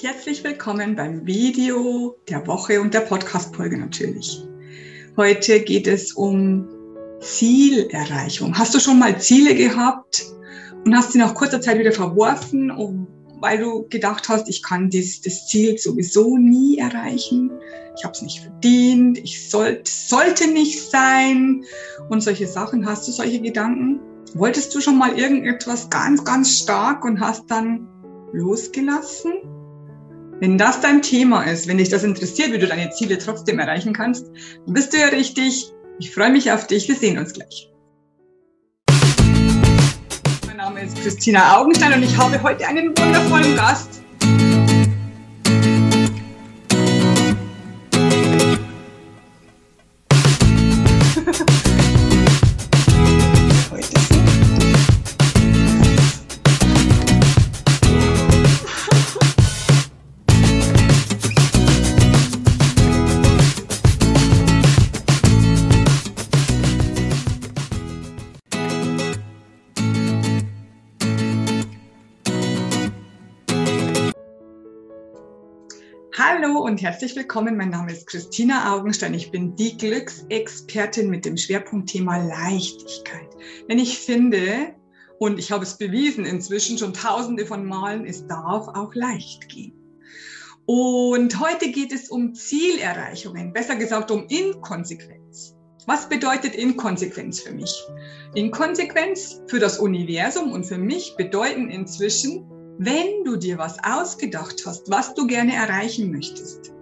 [0.00, 4.42] Herzlich willkommen beim Video der Woche und der Podcast-Folge natürlich.
[5.18, 6.66] Heute geht es um
[7.20, 8.56] Zielerreichung.
[8.56, 10.24] Hast du schon mal Ziele gehabt
[10.86, 12.72] und hast sie nach kurzer Zeit wieder verworfen,
[13.40, 17.50] weil du gedacht hast, ich kann dies, das Ziel sowieso nie erreichen,
[17.94, 21.64] ich habe es nicht verdient, ich sollt, sollte nicht sein
[22.08, 22.86] und solche Sachen.
[22.86, 24.00] Hast du solche Gedanken?
[24.32, 27.86] Wolltest du schon mal irgendetwas ganz, ganz stark und hast dann
[28.32, 29.32] losgelassen?
[30.42, 33.92] Wenn das dein Thema ist, wenn dich das interessiert, wie du deine Ziele trotzdem erreichen
[33.92, 35.70] kannst, dann bist du ja richtig.
[36.00, 36.88] Ich freue mich auf dich.
[36.88, 37.70] Wir sehen uns gleich.
[40.48, 44.01] Mein Name ist Christina Augenstein und ich habe heute einen wundervollen Gast.
[76.18, 77.56] Hallo und herzlich willkommen.
[77.56, 79.14] Mein Name ist Christina Augenstein.
[79.14, 83.30] Ich bin die Glücksexpertin mit dem Schwerpunktthema Leichtigkeit.
[83.66, 84.74] Denn ich finde,
[85.18, 89.72] und ich habe es bewiesen inzwischen schon tausende von Malen, es darf auch leicht gehen.
[90.66, 95.56] Und heute geht es um Zielerreichungen, besser gesagt um Inkonsequenz.
[95.86, 97.74] Was bedeutet Inkonsequenz für mich?
[98.34, 102.46] Inkonsequenz für das Universum und für mich bedeuten inzwischen
[102.78, 106.72] wenn du dir was ausgedacht hast, was du gerne erreichen möchtest,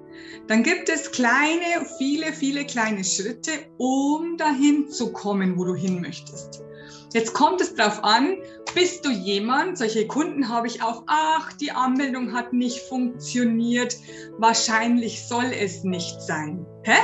[0.47, 6.01] dann gibt es kleine, viele, viele kleine Schritte, um dahin zu kommen, wo du hin
[6.01, 6.63] möchtest.
[7.13, 8.37] Jetzt kommt es darauf an,
[8.75, 13.97] bist du jemand, solche Kunden habe ich auch, ach, die Anmeldung hat nicht funktioniert,
[14.39, 16.65] wahrscheinlich soll es nicht sein.
[16.85, 16.99] Hä?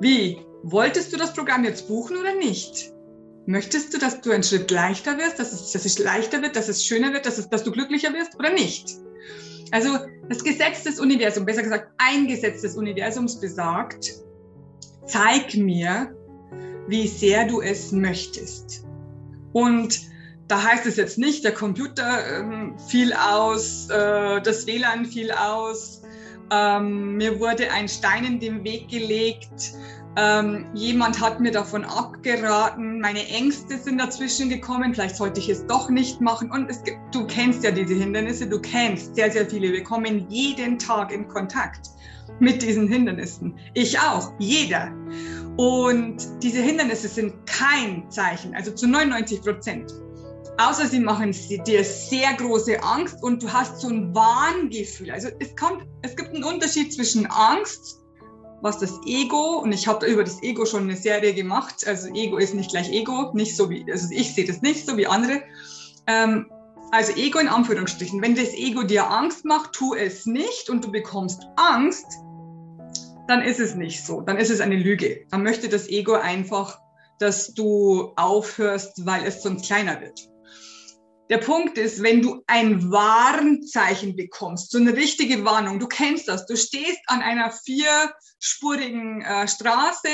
[0.00, 0.38] Wie?
[0.62, 2.92] Wolltest du das Programm jetzt buchen oder nicht?
[3.48, 6.68] Möchtest du, dass du einen Schritt leichter wirst, dass es, dass es leichter wird, dass
[6.68, 8.98] es schöner wird, dass, es, dass du glücklicher wirst oder nicht?
[9.70, 9.96] Also
[10.28, 14.12] das Gesetz des Universums, besser gesagt ein Gesetz des Universums besagt,
[15.06, 16.14] zeig mir,
[16.88, 18.84] wie sehr du es möchtest.
[19.54, 19.98] Und
[20.46, 26.02] da heißt es jetzt nicht, der Computer ähm, fiel aus, äh, das WLAN fiel aus,
[26.50, 29.72] ähm, mir wurde ein Stein in den Weg gelegt,
[30.18, 35.64] ähm, jemand hat mir davon abgeraten, meine Ängste sind dazwischen gekommen, vielleicht sollte ich es
[35.66, 36.50] doch nicht machen.
[36.50, 39.70] Und es gibt, du kennst ja diese Hindernisse, du kennst sehr, sehr viele.
[39.70, 41.90] Wir kommen jeden Tag in Kontakt
[42.40, 43.56] mit diesen Hindernissen.
[43.74, 44.92] Ich auch, jeder.
[45.56, 49.92] Und diese Hindernisse sind kein Zeichen, also zu 99 Prozent.
[50.60, 51.32] Außer sie machen
[51.64, 55.12] dir sehr große Angst und du hast so ein Wahngefühl.
[55.12, 57.97] Also es, kommt, es gibt einen Unterschied zwischen Angst
[58.60, 62.38] was das Ego, und ich habe über das Ego schon eine Serie gemacht, also Ego
[62.38, 65.42] ist nicht gleich Ego, nicht so wie, also ich sehe das nicht so wie andere.
[66.06, 66.50] Ähm,
[66.90, 70.90] also Ego in Anführungsstrichen, wenn das Ego dir Angst macht, tu es nicht und du
[70.90, 72.06] bekommst Angst,
[73.26, 75.26] dann ist es nicht so, dann ist es eine Lüge.
[75.30, 76.80] Dann möchte das Ego einfach,
[77.18, 80.28] dass du aufhörst, weil es sonst kleiner wird.
[81.30, 86.46] Der Punkt ist, wenn du ein Warnzeichen bekommst, so eine richtige Warnung, du kennst das,
[86.46, 90.08] du stehst an einer vierspurigen äh, Straße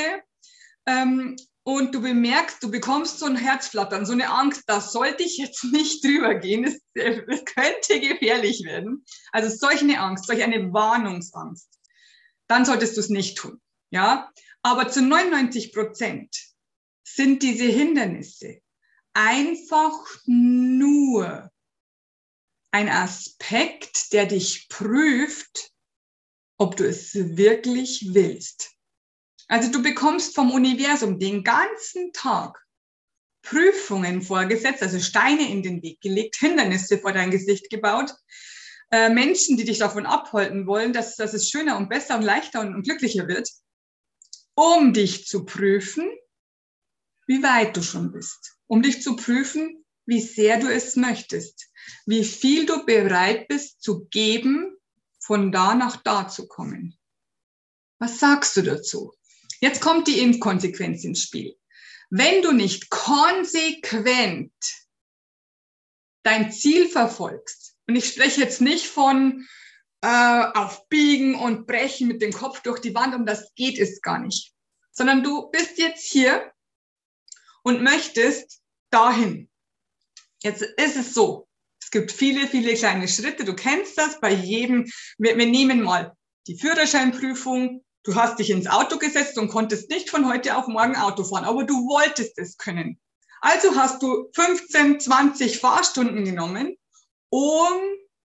[0.85, 5.37] ähm, und du bemerkst, du bekommst so ein Herzflattern, so eine Angst, da sollte ich
[5.37, 9.05] jetzt nicht drüber gehen, es, es könnte gefährlich werden.
[9.31, 11.69] Also solch eine Angst, solch eine Warnungsangst,
[12.47, 13.61] dann solltest du es nicht tun.
[13.89, 14.31] Ja,
[14.63, 16.35] aber zu 99 Prozent
[17.03, 18.61] sind diese Hindernisse
[19.15, 21.49] einfach nur
[22.71, 25.71] ein Aspekt, der dich prüft,
[26.57, 28.73] ob du es wirklich willst.
[29.47, 32.61] Also du bekommst vom Universum den ganzen Tag
[33.41, 38.11] Prüfungen vorgesetzt, also Steine in den Weg gelegt, Hindernisse vor dein Gesicht gebaut,
[38.91, 42.59] äh, Menschen, die dich davon abhalten wollen, dass, dass es schöner und besser und leichter
[42.61, 43.47] und, und glücklicher wird,
[44.55, 46.09] um dich zu prüfen,
[47.27, 51.69] wie weit du schon bist um dich zu prüfen, wie sehr du es möchtest,
[52.05, 54.75] wie viel du bereit bist zu geben,
[55.19, 56.97] von da nach da zu kommen.
[57.99, 59.13] Was sagst du dazu?
[59.61, 61.55] Jetzt kommt die Inkonsequenz ins Spiel.
[62.09, 64.53] Wenn du nicht konsequent
[66.23, 69.47] dein Ziel verfolgst, und ich spreche jetzt nicht von
[70.01, 74.19] äh, aufbiegen und brechen mit dem Kopf durch die Wand, um das geht es gar
[74.19, 74.53] nicht,
[74.91, 76.51] sondern du bist jetzt hier
[77.65, 79.49] und möchtest dahin.
[80.43, 81.47] Jetzt ist es so.
[81.81, 83.43] Es gibt viele, viele kleine Schritte.
[83.43, 84.85] Du kennst das bei jedem.
[85.17, 86.15] Wir, wir nehmen mal
[86.47, 87.83] die Führerscheinprüfung.
[88.03, 91.45] Du hast dich ins Auto gesetzt und konntest nicht von heute auf morgen Auto fahren,
[91.45, 92.99] aber du wolltest es können.
[93.41, 96.77] Also hast du 15, 20 Fahrstunden genommen,
[97.29, 97.73] um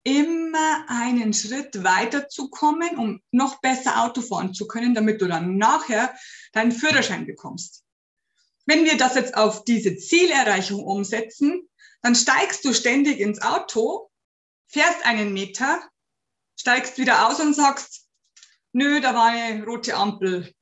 [0.02, 6.12] immer einen Schritt weiterzukommen, um noch besser Auto fahren zu können, damit du dann nachher
[6.52, 7.84] deinen Führerschein bekommst.
[8.68, 11.66] Wenn wir das jetzt auf diese Zielerreichung umsetzen,
[12.02, 14.10] dann steigst du ständig ins Auto,
[14.66, 15.80] fährst einen Meter,
[16.54, 18.06] steigst wieder aus und sagst,
[18.72, 20.54] nö, da war eine rote Ampel.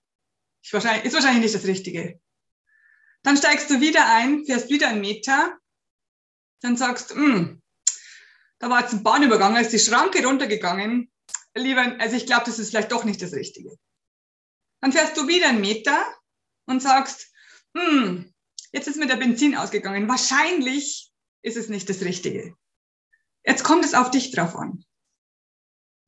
[0.63, 2.21] Ist wahrscheinlich, ist wahrscheinlich nicht das Richtige.
[3.25, 5.59] Dann steigst du wieder ein, fährst wieder einen Meter,
[6.61, 7.61] dann sagst, hm,
[8.61, 11.11] da war jetzt ein Bahnübergang, da ist die Schranke runtergegangen.
[11.57, 13.77] Lieber, also ich glaube, das ist vielleicht doch nicht das Richtige.
[14.81, 16.07] Dann fährst du wieder einen Meter
[16.67, 17.33] und sagst,
[17.77, 18.33] hm,
[18.73, 20.09] jetzt ist mir der Benzin ausgegangen.
[20.09, 21.11] Wahrscheinlich
[21.43, 22.55] ist es nicht das Richtige.
[23.45, 24.85] Jetzt kommt es auf dich drauf an.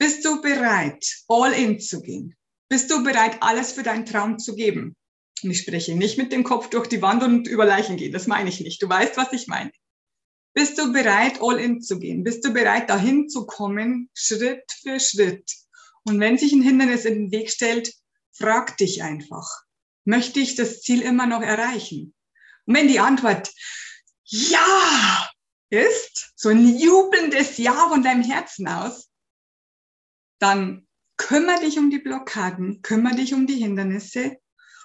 [0.00, 2.36] Bist du bereit, all in zu gehen?
[2.68, 4.96] Bist du bereit, alles für deinen Traum zu geben?
[5.42, 8.12] Und ich spreche nicht mit dem Kopf durch die Wand und über Leichen gehen.
[8.12, 8.82] Das meine ich nicht.
[8.82, 9.70] Du weißt, was ich meine.
[10.54, 12.24] Bist du bereit, all in zu gehen?
[12.24, 15.52] Bist du bereit, dahin zu kommen, Schritt für Schritt?
[16.04, 17.92] Und wenn sich ein Hindernis in den Weg stellt,
[18.32, 19.46] frag dich einfach,
[20.08, 22.14] möchte ich das Ziel immer noch erreichen?
[22.66, 23.52] Und wenn die Antwort
[24.24, 25.30] ja
[25.70, 29.10] ist, so ein jubelndes Ja von deinem Herzen aus,
[30.38, 30.86] dann
[31.18, 34.38] kümmere dich um die Blockaden, kümmere dich um die Hindernisse,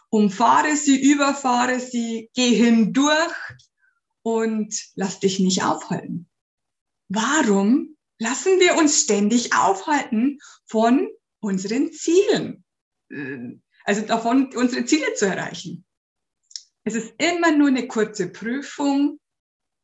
[0.09, 3.33] umfahre sie, überfahre sie, geh hindurch,
[4.23, 6.29] und lass dich nicht aufhalten.
[7.09, 11.09] Warum lassen wir uns ständig aufhalten von
[11.39, 12.63] unseren Zielen?
[13.83, 15.85] Also davon, unsere Ziele zu erreichen.
[16.83, 19.19] Es ist immer nur eine kurze Prüfung.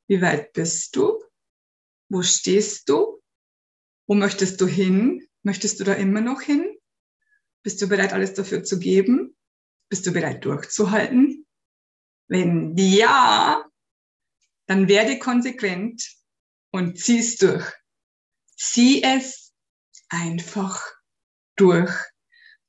[0.07, 1.23] Wie weit bist du?
[2.09, 3.21] Wo stehst du?
[4.07, 5.27] Wo möchtest du hin?
[5.43, 6.77] Möchtest du da immer noch hin?
[7.63, 9.35] Bist du bereit, alles dafür zu geben?
[9.89, 11.45] Bist du bereit, durchzuhalten?
[12.27, 13.65] Wenn ja,
[14.67, 16.15] dann werde konsequent
[16.71, 17.65] und zieh es durch.
[18.55, 19.53] Zieh es
[20.09, 20.83] einfach
[21.55, 21.91] durch,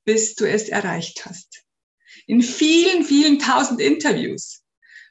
[0.05, 1.63] bis du es erreicht hast.
[2.27, 4.61] In vielen, vielen tausend Interviews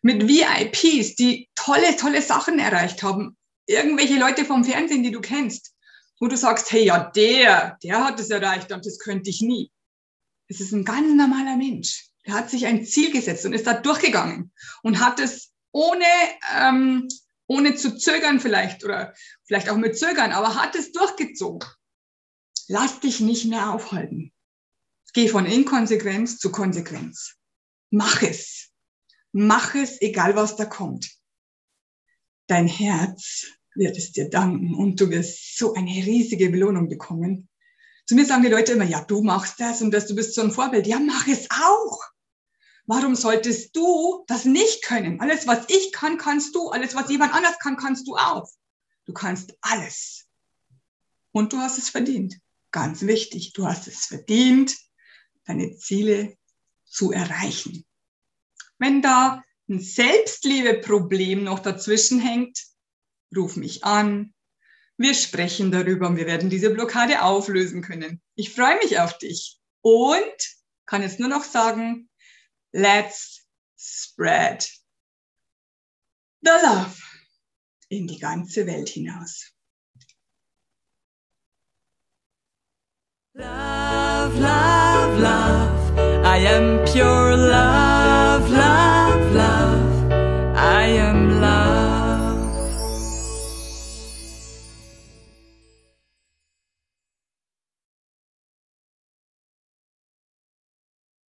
[0.03, 5.75] mit VIPs, die tolle, tolle Sachen erreicht haben, irgendwelche Leute vom Fernsehen, die du kennst,
[6.19, 9.71] wo du sagst, hey, ja, der, der hat es erreicht und das könnte ich nie.
[10.49, 12.07] Es ist ein ganz normaler Mensch.
[12.27, 14.53] Der hat sich ein Ziel gesetzt und ist da durchgegangen
[14.83, 16.05] und hat es ohne,
[16.59, 17.09] ähm,
[17.47, 19.15] ohne zu zögern vielleicht oder
[19.45, 21.69] vielleicht auch mit Zögern, aber hat es durchgezogen.
[22.69, 24.33] Lass dich nicht mehr aufhalten.
[25.13, 27.37] Geh von Inkonsequenz zu Konsequenz.
[27.91, 28.71] Mach es.
[29.33, 31.11] Mach es, egal was da kommt.
[32.47, 37.49] Dein Herz wird es dir danken und du wirst so eine riesige Belohnung bekommen.
[38.07, 40.43] Zu mir sagen die Leute immer, ja, du machst das und das, du bist so
[40.43, 40.87] ein Vorbild.
[40.87, 42.01] Ja, mach es auch.
[42.87, 45.21] Warum solltest du das nicht können?
[45.21, 46.71] Alles, was ich kann, kannst du.
[46.71, 48.51] Alles, was jemand anders kann, kannst du auch.
[49.05, 50.27] Du kannst alles.
[51.31, 52.41] Und du hast es verdient.
[52.73, 54.77] Ganz wichtig, du hast es verdient,
[55.47, 56.37] deine Ziele
[56.85, 57.85] zu erreichen.
[58.79, 62.59] Wenn da ein Selbstliebeproblem noch dazwischen hängt,
[63.37, 64.35] ruf mich an.
[64.97, 68.21] Wir sprechen darüber und wir werden diese Blockade auflösen können.
[68.35, 70.57] Ich freue mich auf dich und
[70.87, 72.09] kann jetzt nur noch sagen,
[72.73, 74.69] Let's spread
[76.43, 76.97] the love
[77.89, 79.53] in die ganze Welt hinaus.
[83.35, 84.70] Love, love,
[85.21, 85.99] love.
[86.25, 87.90] I am pure love.